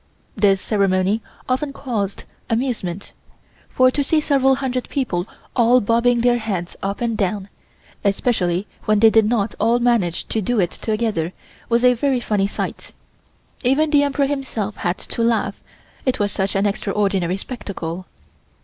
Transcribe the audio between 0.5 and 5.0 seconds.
ceremony very often caused amusement, for to see several hundred